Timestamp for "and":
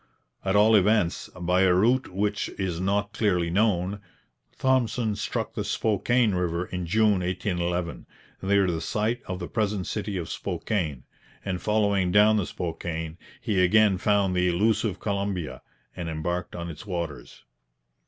11.45-11.61, 15.95-16.09